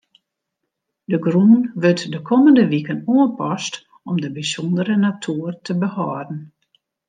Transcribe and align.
De 1.11 1.17
grûn 1.25 1.53
wurdt 1.81 2.05
de 2.13 2.19
kommende 2.29 2.63
wiken 2.71 3.03
oanpast 3.13 3.73
om 4.09 4.15
de 4.23 4.29
bysûndere 4.35 4.95
natoer 5.05 5.53
te 5.65 5.73
behâlden. 5.81 6.39